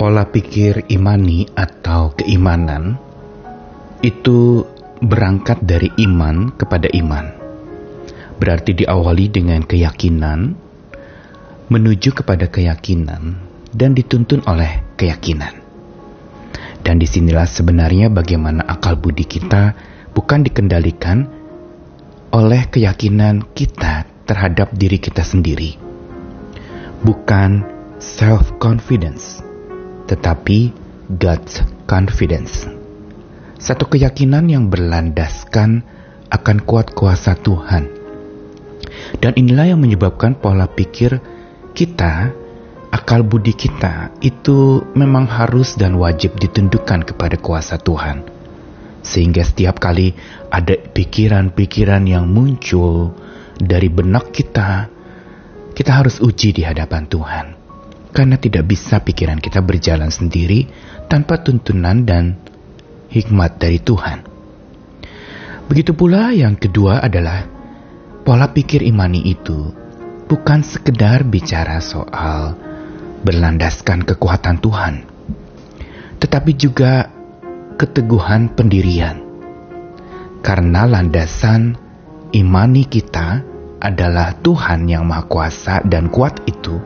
pola 0.00 0.24
pikir 0.24 0.88
imani 0.88 1.44
atau 1.52 2.16
keimanan 2.16 2.96
itu 4.00 4.64
berangkat 5.04 5.60
dari 5.60 5.92
iman 6.08 6.56
kepada 6.56 6.88
iman. 6.88 7.28
Berarti 8.40 8.80
diawali 8.80 9.28
dengan 9.28 9.60
keyakinan, 9.60 10.56
menuju 11.68 12.16
kepada 12.16 12.48
keyakinan, 12.48 13.44
dan 13.76 13.92
dituntun 13.92 14.40
oleh 14.48 14.80
keyakinan. 14.96 15.60
Dan 16.80 16.96
di 16.96 17.04
sinilah 17.04 17.44
sebenarnya 17.44 18.08
bagaimana 18.08 18.64
akal 18.64 18.96
budi 18.96 19.28
kita 19.28 19.76
bukan 20.16 20.40
dikendalikan 20.40 21.28
oleh 22.32 22.72
keyakinan 22.72 23.52
kita 23.52 24.08
terhadap 24.24 24.72
diri 24.72 24.96
kita 24.96 25.20
sendiri. 25.20 25.76
Bukan 27.04 27.68
self-confidence, 28.00 29.49
tetapi 30.10 30.74
God's 31.06 31.62
confidence. 31.86 32.66
Satu 33.62 33.86
keyakinan 33.86 34.50
yang 34.50 34.66
berlandaskan 34.66 35.86
akan 36.26 36.58
kuat 36.66 36.90
kuasa 36.90 37.38
Tuhan. 37.38 37.86
Dan 39.22 39.32
inilah 39.38 39.70
yang 39.70 39.78
menyebabkan 39.78 40.34
pola 40.34 40.66
pikir 40.66 41.22
kita, 41.78 42.34
akal 42.90 43.22
budi 43.22 43.54
kita 43.54 44.10
itu 44.18 44.82
memang 44.98 45.30
harus 45.30 45.78
dan 45.78 45.94
wajib 45.94 46.34
ditundukkan 46.42 47.06
kepada 47.06 47.38
kuasa 47.38 47.78
Tuhan. 47.78 48.26
Sehingga 49.06 49.46
setiap 49.46 49.78
kali 49.78 50.14
ada 50.50 50.74
pikiran-pikiran 50.74 52.02
yang 52.10 52.26
muncul 52.26 53.14
dari 53.60 53.86
benak 53.86 54.34
kita, 54.34 54.90
kita 55.74 55.90
harus 55.90 56.18
uji 56.18 56.50
di 56.54 56.62
hadapan 56.66 57.06
Tuhan 57.06 57.59
karena 58.10 58.36
tidak 58.36 58.66
bisa 58.66 58.98
pikiran 59.02 59.38
kita 59.38 59.62
berjalan 59.62 60.10
sendiri 60.10 60.66
tanpa 61.06 61.40
tuntunan 61.42 62.02
dan 62.02 62.38
hikmat 63.10 63.58
dari 63.58 63.78
Tuhan. 63.82 64.26
Begitu 65.70 65.94
pula 65.94 66.34
yang 66.34 66.58
kedua 66.58 66.98
adalah 66.98 67.46
pola 68.26 68.50
pikir 68.50 68.82
imani 68.82 69.22
itu 69.22 69.70
bukan 70.26 70.62
sekedar 70.62 71.26
bicara 71.26 71.78
soal 71.78 72.54
berlandaskan 73.22 74.06
kekuatan 74.06 74.58
Tuhan, 74.62 74.94
tetapi 76.18 76.50
juga 76.54 77.10
keteguhan 77.78 78.54
pendirian. 78.54 79.18
Karena 80.40 80.88
landasan 80.88 81.76
imani 82.32 82.88
kita 82.88 83.44
adalah 83.80 84.36
Tuhan 84.40 84.88
yang 84.88 85.04
Maha 85.04 85.28
Kuasa 85.28 85.84
dan 85.84 86.08
kuat 86.08 86.40
itu, 86.48 86.80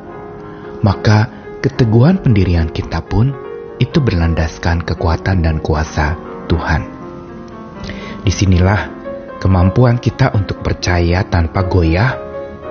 maka 0.85 1.33
keteguhan 1.65 2.21
pendirian 2.21 2.69
kita 2.69 3.01
pun 3.01 3.33
itu 3.81 4.05
berlandaskan 4.05 4.85
kekuatan 4.85 5.41
dan 5.41 5.57
kuasa 5.65 6.13
Tuhan. 6.45 6.85
Di 8.21 8.29
sinilah 8.29 8.93
kemampuan 9.41 9.97
kita 9.97 10.37
untuk 10.37 10.61
percaya 10.61 11.25
tanpa 11.25 11.65
goyah 11.65 12.21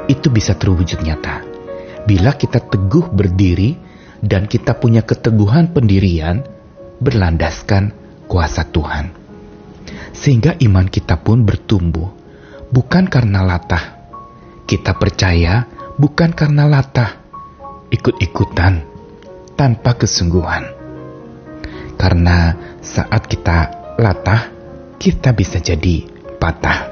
itu 0.06 0.30
bisa 0.30 0.54
terwujud 0.54 1.02
nyata. 1.02 1.42
Bila 2.06 2.38
kita 2.38 2.62
teguh 2.62 3.10
berdiri 3.10 3.74
dan 4.22 4.46
kita 4.46 4.78
punya 4.78 5.02
keteguhan 5.02 5.74
pendirian 5.74 6.46
berlandaskan 7.02 7.92
kuasa 8.30 8.70
Tuhan. 8.70 9.10
Sehingga 10.14 10.54
iman 10.62 10.86
kita 10.86 11.18
pun 11.18 11.42
bertumbuh 11.42 12.14
bukan 12.70 13.10
karena 13.10 13.42
latah. 13.42 14.06
Kita 14.64 14.96
percaya 14.96 15.68
bukan 16.00 16.32
karena 16.32 16.70
latah, 16.70 17.23
ikut-ikutan 17.94 18.82
tanpa 19.54 19.94
kesungguhan. 19.94 20.66
Karena 21.94 22.58
saat 22.82 23.30
kita 23.30 23.94
latah, 24.02 24.50
kita 24.98 25.30
bisa 25.38 25.62
jadi 25.62 26.10
patah. 26.42 26.90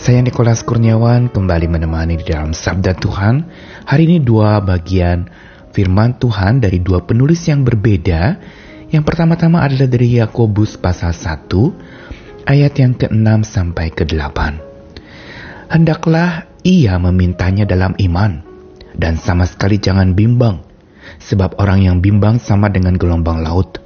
Saya 0.00 0.24
Nikolas 0.24 0.64
Kurniawan 0.64 1.28
kembali 1.28 1.68
menemani 1.68 2.16
di 2.16 2.24
dalam 2.32 2.56
Sabda 2.56 2.96
Tuhan. 2.96 3.44
Hari 3.84 4.02
ini 4.08 4.18
dua 4.24 4.58
bagian 4.64 5.28
firman 5.76 6.16
Tuhan 6.16 6.64
dari 6.64 6.80
dua 6.80 7.04
penulis 7.04 7.44
yang 7.46 7.62
berbeda. 7.62 8.40
Yang 8.88 9.04
pertama-tama 9.04 9.66
adalah 9.66 9.90
dari 9.90 10.16
Yakobus 10.16 10.78
pasal 10.78 11.10
1 11.10 12.46
ayat 12.46 12.72
yang 12.78 12.94
ke-6 12.94 13.42
sampai 13.42 13.90
ke-8. 13.90 14.38
Hendaklah 15.74 16.46
ia 16.62 16.94
memintanya 17.02 17.66
dalam 17.66 17.98
iman 17.98 18.45
dan 18.96 19.20
sama 19.20 19.44
sekali 19.44 19.76
jangan 19.76 20.16
bimbang, 20.16 20.64
sebab 21.20 21.60
orang 21.60 21.84
yang 21.84 21.96
bimbang 22.00 22.40
sama 22.40 22.72
dengan 22.72 22.96
gelombang 22.96 23.44
laut 23.44 23.78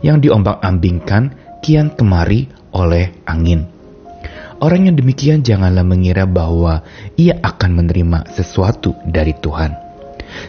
yang 0.00 0.20
diombang-ambingkan 0.20 1.36
kian 1.64 1.92
kemari 1.92 2.48
oleh 2.72 3.12
angin. 3.24 3.68
Orang 4.60 4.88
yang 4.88 4.96
demikian 4.96 5.44
janganlah 5.44 5.84
mengira 5.84 6.24
bahwa 6.24 6.84
ia 7.20 7.36
akan 7.40 7.84
menerima 7.84 8.32
sesuatu 8.32 8.96
dari 9.04 9.36
Tuhan. 9.36 9.76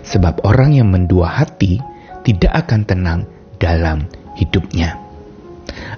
Sebab 0.08 0.47
orang 0.47 0.80
yang 0.80 0.88
mendua 0.88 1.28
hati 1.30 1.84
tidak 2.24 2.66
akan 2.66 2.82
tenang 2.88 3.20
dalam 3.59 4.08
hidupnya. 4.40 4.96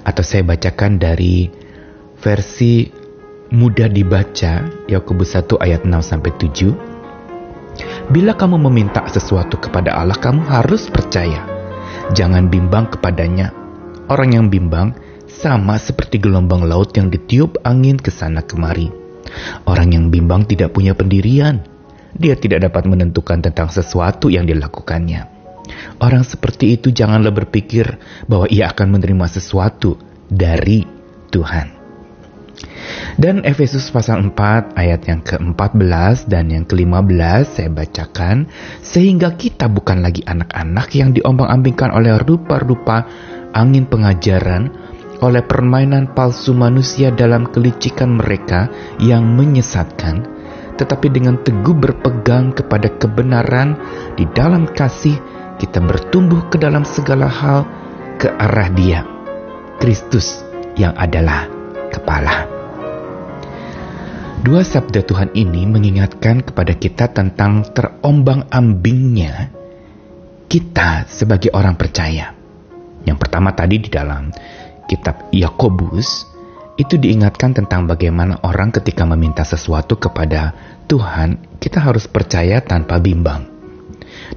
Atau 0.01 0.25
saya 0.25 0.41
bacakan 0.41 0.97
dari 0.97 1.51
versi 2.17 2.89
mudah 3.53 3.87
dibaca 3.87 4.65
Yakobus 4.89 5.37
1 5.37 5.61
ayat 5.61 5.85
6 5.85 5.93
sampai 6.01 6.31
7. 6.35 6.96
Bila 8.07 8.39
kamu 8.39 8.55
meminta 8.71 9.03
sesuatu 9.11 9.59
kepada 9.59 9.91
Allah, 9.99 10.15
kamu 10.15 10.47
harus 10.47 10.87
percaya. 10.87 11.43
Jangan 12.15 12.47
bimbang 12.47 12.87
kepadanya. 12.87 13.51
Orang 14.07 14.31
yang 14.31 14.47
bimbang 14.47 14.95
sama 15.27 15.75
seperti 15.75 16.23
gelombang 16.23 16.63
laut 16.63 16.95
yang 16.95 17.11
ditiup 17.11 17.59
angin 17.67 17.99
ke 17.99 18.07
sana 18.07 18.47
kemari. 18.47 18.87
Orang 19.67 19.91
yang 19.91 20.07
bimbang 20.07 20.47
tidak 20.47 20.71
punya 20.71 20.95
pendirian. 20.95 21.67
Dia 22.15 22.39
tidak 22.39 22.71
dapat 22.71 22.87
menentukan 22.87 23.43
tentang 23.43 23.67
sesuatu 23.67 24.31
yang 24.31 24.47
dilakukannya. 24.47 25.27
Orang 25.99 26.23
seperti 26.23 26.79
itu 26.79 26.95
janganlah 26.95 27.35
berpikir 27.35 27.99
bahwa 28.25 28.47
ia 28.47 28.71
akan 28.71 28.97
menerima 28.97 29.27
sesuatu 29.27 29.99
dari 30.31 30.87
Tuhan. 31.27 31.76
Dan 33.17 33.41
Efesus 33.45 33.89
pasal 33.89 34.33
4 34.33 34.77
ayat 34.77 35.01
yang 35.09 35.21
ke-14 35.25 36.29
dan 36.29 36.53
yang 36.53 36.65
ke-15 36.65 37.43
saya 37.45 37.69
bacakan. 37.69 38.49
Sehingga 38.81 39.33
kita 39.37 39.69
bukan 39.69 40.05
lagi 40.05 40.21
anak-anak 40.25 40.89
yang 40.93 41.13
diombang-ambingkan 41.13 41.93
oleh 41.93 42.17
rupa-rupa 42.21 43.05
angin 43.53 43.89
pengajaran, 43.89 44.69
oleh 45.21 45.41
permainan 45.41 46.13
palsu 46.13 46.53
manusia 46.53 47.09
dalam 47.09 47.49
kelicikan 47.49 48.21
mereka 48.21 48.69
yang 49.01 49.25
menyesatkan, 49.33 50.21
tetapi 50.77 51.09
dengan 51.09 51.41
teguh 51.41 51.73
berpegang 51.73 52.53
kepada 52.53 52.93
kebenaran 53.01 53.73
di 54.13 54.29
dalam 54.37 54.69
kasih 54.69 55.17
kita 55.57 55.81
bertumbuh 55.81 56.45
ke 56.53 56.61
dalam 56.61 56.85
segala 56.85 57.25
hal 57.25 57.65
ke 58.21 58.29
arah 58.29 58.69
Dia, 58.77 59.01
Kristus 59.81 60.45
yang 60.77 60.93
adalah 60.93 61.56
kepala. 61.97 62.45
Dua 64.45 64.61
sabda 64.61 65.01
Tuhan 65.01 65.33
ini 65.33 65.65
mengingatkan 65.65 66.45
kepada 66.45 66.77
kita 66.77 67.09
tentang 67.09 67.67
terombang-ambingnya 67.73 69.51
kita 70.47 71.09
sebagai 71.09 71.51
orang 71.51 71.75
percaya. 71.75 72.31
Yang 73.03 73.17
pertama 73.17 73.51
tadi 73.51 73.81
di 73.81 73.89
dalam 73.91 74.31
kitab 74.87 75.27
Yakobus 75.35 76.37
itu 76.77 76.95
diingatkan 76.95 77.57
tentang 77.57 77.89
bagaimana 77.89 78.39
orang 78.45 78.69
ketika 78.71 79.03
meminta 79.03 79.41
sesuatu 79.41 79.97
kepada 79.97 80.53
Tuhan, 80.85 81.59
kita 81.59 81.81
harus 81.81 82.05
percaya 82.07 82.61
tanpa 82.61 83.01
bimbang. 83.01 83.57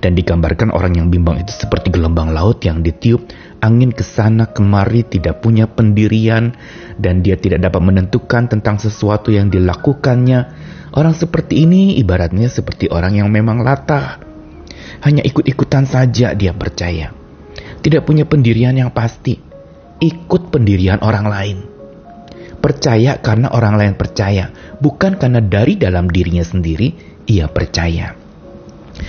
Dan 0.00 0.16
digambarkan 0.16 0.72
orang 0.72 0.96
yang 0.96 1.08
bimbang 1.12 1.44
itu 1.44 1.52
seperti 1.52 1.92
gelombang 1.92 2.32
laut 2.32 2.64
yang 2.64 2.80
ditiup 2.80 3.28
angin 3.60 3.92
ke 3.92 4.02
sana 4.02 4.48
kemari 4.48 5.04
tidak 5.04 5.44
punya 5.44 5.68
pendirian 5.68 6.56
dan 6.96 7.20
dia 7.20 7.36
tidak 7.36 7.64
dapat 7.64 7.80
menentukan 7.84 8.48
tentang 8.48 8.80
sesuatu 8.80 9.30
yang 9.30 9.52
dilakukannya. 9.52 10.40
Orang 10.90 11.14
seperti 11.14 11.62
ini 11.64 12.00
ibaratnya 12.02 12.50
seperti 12.50 12.90
orang 12.90 13.20
yang 13.20 13.30
memang 13.30 13.62
latah. 13.62 14.18
Hanya 15.06 15.22
ikut-ikutan 15.22 15.86
saja 15.86 16.34
dia 16.34 16.52
percaya. 16.52 17.14
Tidak 17.80 18.02
punya 18.04 18.26
pendirian 18.26 18.76
yang 18.76 18.90
pasti. 18.90 19.38
Ikut 20.00 20.50
pendirian 20.50 21.00
orang 21.00 21.26
lain. 21.28 21.58
Percaya 22.60 23.16
karena 23.24 23.48
orang 23.56 23.80
lain 23.80 23.94
percaya, 23.96 24.52
bukan 24.84 25.16
karena 25.16 25.40
dari 25.40 25.80
dalam 25.80 26.12
dirinya 26.12 26.44
sendiri 26.44 26.92
ia 27.24 27.48
percaya. 27.48 28.19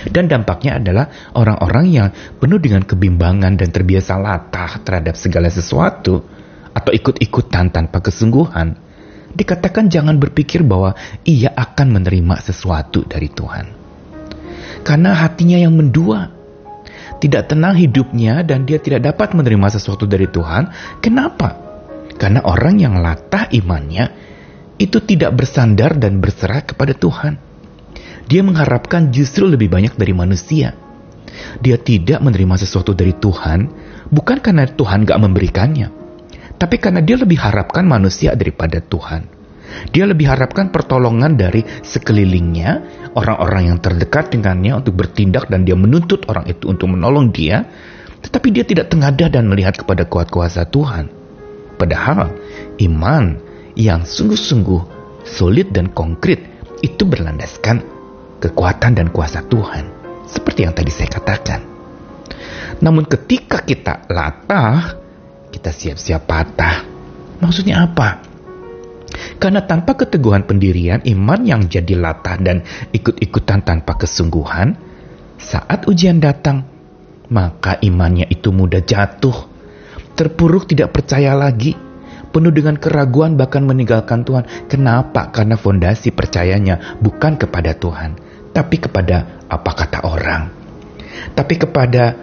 Dan 0.08 0.28
dampaknya 0.28 0.80
adalah 0.80 1.06
orang-orang 1.36 1.86
yang 1.88 2.08
penuh 2.40 2.58
dengan 2.58 2.82
kebimbangan 2.82 3.58
dan 3.60 3.68
terbiasa 3.68 4.16
latah 4.16 4.80
terhadap 4.82 5.14
segala 5.16 5.52
sesuatu 5.52 6.24
atau 6.72 6.90
ikut-ikutan 6.92 7.68
tanpa 7.68 8.00
kesungguhan. 8.00 8.76
Dikatakan 9.32 9.88
jangan 9.88 10.20
berpikir 10.20 10.60
bahwa 10.60 10.92
ia 11.24 11.52
akan 11.52 12.00
menerima 12.00 12.36
sesuatu 12.40 13.04
dari 13.08 13.32
Tuhan. 13.32 13.66
Karena 14.82 15.16
hatinya 15.16 15.58
yang 15.60 15.76
mendua. 15.76 16.40
tidak 17.22 17.54
tenang 17.54 17.78
hidupnya 17.78 18.42
dan 18.42 18.66
dia 18.66 18.82
tidak 18.82 19.06
dapat 19.06 19.30
menerima 19.30 19.78
sesuatu 19.78 20.10
dari 20.10 20.26
Tuhan. 20.26 20.98
Kenapa? 20.98 21.54
Karena 22.18 22.42
orang 22.42 22.82
yang 22.82 22.98
latah 22.98 23.46
imannya 23.46 24.10
itu 24.74 24.98
tidak 25.06 25.38
bersandar 25.38 25.94
dan 25.94 26.18
berserah 26.18 26.66
kepada 26.66 26.98
Tuhan. 26.98 27.38
Dia 28.28 28.42
mengharapkan 28.44 29.10
justru 29.10 29.48
lebih 29.48 29.72
banyak 29.72 29.94
dari 29.98 30.14
manusia. 30.14 30.74
Dia 31.58 31.80
tidak 31.80 32.20
menerima 32.20 32.60
sesuatu 32.60 32.92
dari 32.92 33.16
Tuhan 33.16 33.66
bukan 34.12 34.38
karena 34.44 34.68
Tuhan 34.68 35.08
gak 35.08 35.20
memberikannya, 35.20 35.88
tapi 36.60 36.76
karena 36.76 37.00
dia 37.00 37.16
lebih 37.16 37.40
harapkan 37.40 37.88
manusia 37.88 38.36
daripada 38.36 38.78
Tuhan. 38.84 39.42
Dia 39.88 40.04
lebih 40.04 40.28
harapkan 40.28 40.68
pertolongan 40.68 41.32
dari 41.40 41.64
sekelilingnya, 41.64 42.70
orang-orang 43.16 43.72
yang 43.72 43.78
terdekat 43.80 44.28
dengannya 44.28 44.76
untuk 44.76 45.00
bertindak 45.00 45.48
dan 45.48 45.64
dia 45.64 45.72
menuntut 45.72 46.28
orang 46.28 46.44
itu 46.44 46.68
untuk 46.68 46.92
menolong 46.92 47.32
dia, 47.32 47.64
tetapi 48.20 48.52
dia 48.52 48.68
tidak 48.68 48.92
tengadah 48.92 49.32
dan 49.32 49.48
melihat 49.48 49.72
kepada 49.80 50.04
kuat 50.04 50.28
kuasa 50.28 50.68
Tuhan. 50.68 51.08
Padahal 51.80 52.36
iman 52.84 53.40
yang 53.74 54.04
sungguh-sungguh 54.04 54.82
solid 55.24 55.72
dan 55.72 55.88
konkret 55.90 56.44
itu 56.84 57.02
berlandaskan 57.08 57.80
kekuatan 58.42 58.98
dan 58.98 59.14
kuasa 59.14 59.46
Tuhan. 59.46 59.86
Seperti 60.26 60.66
yang 60.66 60.74
tadi 60.74 60.90
saya 60.90 61.06
katakan. 61.06 61.60
Namun 62.82 63.06
ketika 63.06 63.62
kita 63.62 64.10
latah, 64.10 64.98
kita 65.54 65.70
siap-siap 65.70 66.26
patah. 66.26 66.82
Maksudnya 67.38 67.86
apa? 67.86 68.18
Karena 69.38 69.62
tanpa 69.62 69.94
keteguhan 69.94 70.42
pendirian, 70.46 71.02
iman 71.06 71.40
yang 71.46 71.70
jadi 71.70 71.94
latah 71.94 72.38
dan 72.42 72.66
ikut-ikutan 72.90 73.62
tanpa 73.62 73.98
kesungguhan, 73.98 74.74
saat 75.38 75.86
ujian 75.90 76.18
datang, 76.22 76.66
maka 77.30 77.78
imannya 77.82 78.26
itu 78.30 78.54
mudah 78.54 78.82
jatuh, 78.82 79.34
terpuruk 80.14 80.70
tidak 80.70 80.94
percaya 80.94 81.34
lagi, 81.34 81.74
penuh 82.32 82.54
dengan 82.54 82.78
keraguan 82.80 83.36
bahkan 83.36 83.66
meninggalkan 83.66 84.24
Tuhan. 84.24 84.46
Kenapa? 84.70 85.28
Karena 85.34 85.58
fondasi 85.58 86.14
percayanya 86.14 86.98
bukan 87.02 87.36
kepada 87.36 87.76
Tuhan, 87.76 88.31
tapi 88.52 88.76
kepada 88.80 89.42
apa 89.48 89.70
kata 89.72 90.04
orang. 90.04 90.52
Tapi 91.32 91.54
kepada 91.56 92.16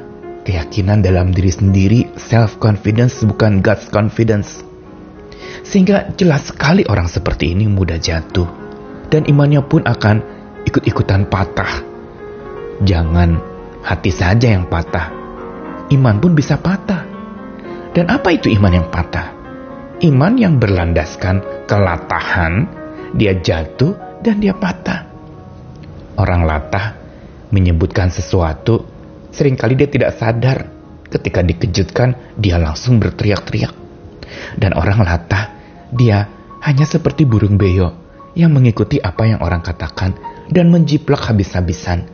keyakinan 0.46 1.02
dalam 1.02 1.34
diri 1.34 1.52
sendiri, 1.54 2.00
self-confidence 2.18 3.22
bukan 3.26 3.62
God's 3.62 3.90
confidence. 3.90 4.62
Sehingga 5.66 6.14
jelas 6.16 6.50
sekali 6.50 6.86
orang 6.90 7.10
seperti 7.10 7.54
ini 7.54 7.70
mudah 7.70 8.02
jatuh. 8.02 8.48
Dan 9.10 9.26
imannya 9.26 9.66
pun 9.66 9.86
akan 9.86 10.22
ikut-ikutan 10.70 11.26
patah. 11.30 11.82
Jangan 12.86 13.42
hati 13.82 14.14
saja 14.14 14.54
yang 14.54 14.70
patah. 14.70 15.10
Iman 15.90 16.22
pun 16.22 16.38
bisa 16.38 16.62
patah. 16.62 17.10
Dan 17.90 18.14
apa 18.14 18.30
itu 18.30 18.54
iman 18.54 18.70
yang 18.70 18.88
patah? 18.94 19.34
Iman 20.06 20.38
yang 20.38 20.62
berlandaskan 20.62 21.66
kelatahan, 21.66 22.70
dia 23.18 23.34
jatuh 23.36 24.22
dan 24.22 24.38
dia 24.40 24.54
patah. 24.54 25.09
Orang 26.20 26.44
latah 26.44 27.00
menyebutkan 27.56 28.12
sesuatu, 28.12 28.84
sering 29.32 29.56
kali 29.56 29.80
dia 29.80 29.88
tidak 29.88 30.20
sadar. 30.20 30.68
Ketika 31.08 31.42
dikejutkan, 31.42 32.36
dia 32.38 32.60
langsung 32.60 33.00
berteriak-teriak. 33.00 33.74
Dan 34.60 34.76
orang 34.76 35.02
latah 35.02 35.56
dia 35.90 36.28
hanya 36.62 36.84
seperti 36.84 37.24
burung 37.24 37.56
beo 37.56 37.96
yang 38.36 38.54
mengikuti 38.54 39.02
apa 39.02 39.26
yang 39.26 39.40
orang 39.42 39.64
katakan 39.64 40.14
dan 40.52 40.70
menjiplak 40.70 41.24
habis-habisan. 41.24 42.06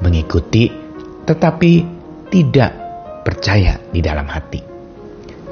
Mengikuti 0.00 0.70
tetapi 1.26 1.72
tidak 2.30 2.70
percaya 3.26 3.82
di 3.90 4.00
dalam 4.00 4.30
hati. 4.30 4.62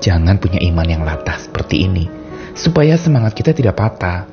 Jangan 0.00 0.38
punya 0.38 0.62
iman 0.62 0.87
yang 0.87 1.03
latah 1.03 1.37
seperti 1.37 1.85
ini 1.85 2.06
supaya 2.55 2.94
semangat 2.97 3.35
kita 3.35 3.53
tidak 3.53 3.76
patah. 3.76 4.25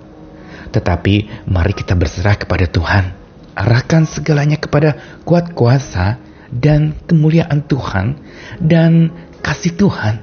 Tetapi 0.72 1.46
mari 1.50 1.74
kita 1.76 1.98
berserah 1.98 2.38
kepada 2.40 2.70
Tuhan. 2.70 3.23
Arahkan 3.54 4.10
segalanya 4.10 4.58
kepada 4.58 5.22
kuat 5.26 5.54
kuasa 5.54 6.18
dan 6.50 6.98
kemuliaan 7.06 7.66
Tuhan 7.66 8.18
dan 8.62 9.14
kasih 9.42 9.78
Tuhan. 9.78 10.22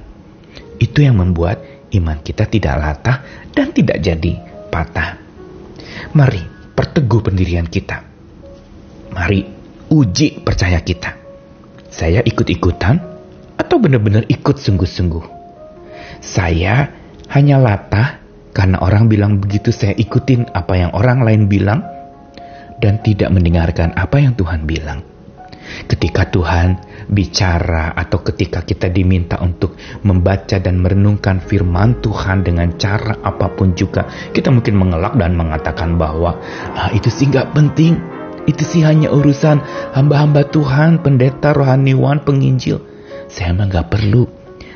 Itu 0.79 1.03
yang 1.03 1.19
membuat 1.19 1.63
iman 1.95 2.19
kita 2.19 2.47
tidak 2.47 2.75
latah 2.79 3.17
dan 3.51 3.71
tidak 3.75 3.99
jadi 3.99 4.39
patah. 4.71 5.19
Mari 6.15 6.41
perteguh 6.75 7.21
pendirian 7.21 7.67
kita. 7.67 8.03
Mari 9.11 9.43
uji 9.91 10.39
percaya 10.41 10.79
kita. 10.79 11.19
Saya 11.91 12.23
ikut-ikutan 12.23 12.95
atau 13.59 13.75
benar-benar 13.77 14.23
ikut 14.31 14.55
sungguh-sungguh? 14.55 15.25
Saya 16.23 16.87
hanya 17.31 17.59
latah 17.59 18.23
karena 18.55 18.79
orang 18.79 19.07
bilang 19.11 19.39
begitu 19.39 19.71
saya 19.71 19.95
ikutin 19.95 20.51
apa 20.51 20.75
yang 20.75 20.91
orang 20.95 21.23
lain 21.23 21.47
bilang 21.51 21.83
dan 22.81 22.99
tidak 23.05 23.29
mendengarkan 23.29 23.93
apa 23.93 24.17
yang 24.17 24.33
Tuhan 24.33 24.65
bilang. 24.65 25.05
Ketika 25.87 26.27
Tuhan 26.27 26.83
bicara 27.07 27.95
atau 27.95 28.19
ketika 28.25 28.65
kita 28.65 28.91
diminta 28.91 29.39
untuk 29.39 29.77
membaca 30.03 30.59
dan 30.59 30.81
merenungkan 30.81 31.39
firman 31.39 32.03
Tuhan 32.03 32.43
dengan 32.43 32.75
cara 32.75 33.21
apa 33.23 33.47
pun 33.53 33.71
juga, 33.77 34.09
kita 34.35 34.51
mungkin 34.51 34.75
mengelak 34.75 35.15
dan 35.15 35.37
mengatakan 35.37 35.95
bahwa 35.95 36.35
ah, 36.75 36.89
itu 36.91 37.07
sih 37.07 37.29
nggak 37.29 37.55
penting. 37.55 37.95
Itu 38.49 38.65
sih 38.65 38.81
hanya 38.81 39.13
urusan 39.13 39.61
hamba-hamba 39.93 40.49
Tuhan, 40.49 41.05
pendeta, 41.05 41.53
rohaniwan, 41.53 42.25
penginjil. 42.25 42.81
Saya 43.29 43.53
emang 43.53 43.69
nggak 43.69 43.87
perlu. 43.93 44.25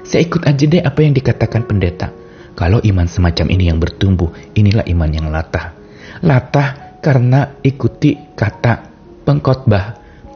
Saya 0.05 0.21
ikut 0.21 0.45
aja 0.45 0.63
deh 0.69 0.85
apa 0.85 1.01
yang 1.01 1.17
dikatakan 1.17 1.65
pendeta. 1.65 2.13
Kalau 2.55 2.79
iman 2.79 3.09
semacam 3.09 3.51
ini 3.51 3.67
yang 3.67 3.81
bertumbuh, 3.81 4.31
inilah 4.53 4.85
iman 4.85 5.11
yang 5.11 5.27
latah. 5.33 5.75
Latah 6.23 6.84
karena 7.05 7.61
ikuti 7.61 8.17
kata 8.33 8.89
pengkhotbah 9.21 9.85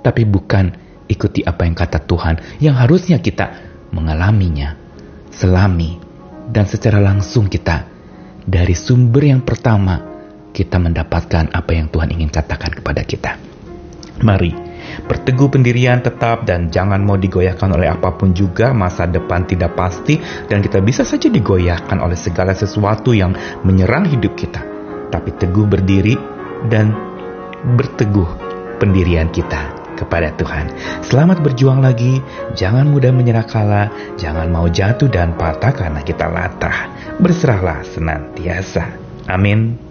tapi 0.05 0.29
bukan 0.29 0.69
ikuti 1.09 1.41
apa 1.41 1.65
yang 1.65 1.73
kata 1.73 2.05
Tuhan 2.05 2.61
yang 2.61 2.77
harusnya 2.77 3.17
kita 3.17 3.57
mengalaminya, 3.89 4.77
selami, 5.33 5.97
dan 6.45 6.69
secara 6.69 7.01
langsung 7.01 7.49
kita 7.49 7.89
dari 8.45 8.77
sumber 8.77 9.33
yang 9.33 9.41
pertama 9.41 9.97
kita 10.53 10.77
mendapatkan 10.77 11.49
apa 11.49 11.71
yang 11.73 11.89
Tuhan 11.89 12.13
ingin 12.13 12.29
katakan 12.29 12.69
kepada 12.69 13.01
kita. 13.01 13.41
Mari, 14.21 14.53
berteguh 15.09 15.49
pendirian 15.49 16.05
tetap 16.05 16.45
dan 16.45 16.69
jangan 16.69 17.01
mau 17.01 17.17
digoyahkan 17.17 17.69
oleh 17.73 17.89
apa 17.89 18.13
pun 18.13 18.29
juga 18.37 18.77
masa 18.77 19.09
depan 19.09 19.47
tidak 19.49 19.73
pasti 19.73 20.21
dan 20.45 20.61
kita 20.61 20.85
bisa 20.85 21.01
saja 21.01 21.33
digoyahkan 21.33 21.97
oleh 21.97 22.19
segala 22.19 22.53
sesuatu 22.53 23.09
yang 23.15 23.33
menyerang 23.65 24.05
hidup 24.05 24.37
kita. 24.37 24.61
Tapi 25.09 25.33
teguh 25.33 25.65
berdiri 25.65 26.38
dan 26.67 26.91
berteguh 27.79 28.27
pendirian 28.83 29.31
kita 29.31 29.79
kepada 29.99 30.31
Tuhan. 30.39 30.71
Selamat 31.03 31.43
berjuang 31.43 31.83
lagi, 31.83 32.23
jangan 32.55 32.87
mudah 32.87 33.11
menyerah 33.11 33.43
kalah, 33.43 33.91
jangan 34.15 34.47
mau 34.47 34.71
jatuh 34.71 35.11
dan 35.11 35.35
patah 35.35 35.75
karena 35.75 35.99
kita 35.99 36.31
latah. 36.31 36.87
Berserahlah 37.19 37.83
senantiasa. 37.83 38.95
Amin. 39.27 39.88